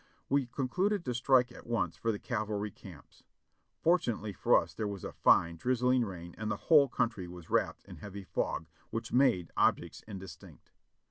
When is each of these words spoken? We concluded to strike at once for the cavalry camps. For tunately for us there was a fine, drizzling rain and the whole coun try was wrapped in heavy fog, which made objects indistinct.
We 0.29 0.47
concluded 0.47 1.05
to 1.05 1.13
strike 1.13 1.51
at 1.51 1.67
once 1.67 1.95
for 1.95 2.11
the 2.11 2.17
cavalry 2.17 2.71
camps. 2.71 3.21
For 3.83 3.99
tunately 3.99 4.35
for 4.35 4.59
us 4.59 4.73
there 4.73 4.87
was 4.87 5.03
a 5.03 5.11
fine, 5.11 5.57
drizzling 5.57 6.03
rain 6.05 6.33
and 6.39 6.49
the 6.49 6.57
whole 6.57 6.89
coun 6.89 7.09
try 7.09 7.27
was 7.27 7.51
wrapped 7.51 7.85
in 7.85 7.97
heavy 7.97 8.23
fog, 8.23 8.65
which 8.89 9.13
made 9.13 9.51
objects 9.55 10.01
indistinct. 10.07 10.71